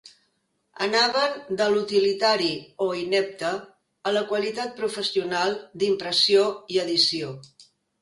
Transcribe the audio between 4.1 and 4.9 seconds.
a la qualitat